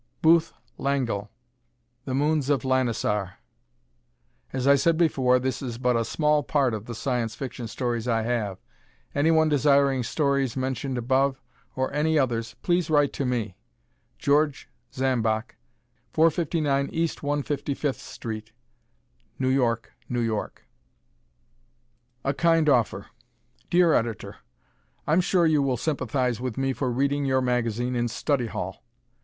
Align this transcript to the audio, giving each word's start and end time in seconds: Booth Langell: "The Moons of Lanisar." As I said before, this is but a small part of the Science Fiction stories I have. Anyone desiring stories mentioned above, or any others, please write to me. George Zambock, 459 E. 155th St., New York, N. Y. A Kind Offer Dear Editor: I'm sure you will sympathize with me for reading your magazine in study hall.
Booth 0.23 0.51
Langell: 0.79 1.29
"The 2.05 2.15
Moons 2.15 2.49
of 2.49 2.63
Lanisar." 2.63 3.33
As 4.51 4.65
I 4.65 4.73
said 4.73 4.97
before, 4.97 5.37
this 5.37 5.61
is 5.61 5.77
but 5.77 5.95
a 5.95 6.03
small 6.03 6.41
part 6.41 6.73
of 6.73 6.85
the 6.87 6.95
Science 6.95 7.35
Fiction 7.35 7.67
stories 7.67 8.07
I 8.07 8.23
have. 8.23 8.57
Anyone 9.13 9.47
desiring 9.47 10.01
stories 10.01 10.57
mentioned 10.57 10.97
above, 10.97 11.39
or 11.75 11.93
any 11.93 12.17
others, 12.17 12.55
please 12.63 12.89
write 12.89 13.13
to 13.13 13.27
me. 13.27 13.57
George 14.17 14.69
Zambock, 14.91 15.55
459 16.13 16.89
E. 16.91 17.05
155th 17.05 17.99
St., 17.99 18.51
New 19.37 19.49
York, 19.49 19.93
N. 20.09 20.27
Y. 20.27 20.47
A 22.23 22.33
Kind 22.33 22.67
Offer 22.67 23.05
Dear 23.69 23.93
Editor: 23.93 24.37
I'm 25.05 25.21
sure 25.21 25.45
you 25.45 25.61
will 25.61 25.77
sympathize 25.77 26.41
with 26.41 26.57
me 26.57 26.73
for 26.73 26.89
reading 26.91 27.23
your 27.25 27.41
magazine 27.41 27.95
in 27.95 28.07
study 28.07 28.47
hall. 28.47 28.83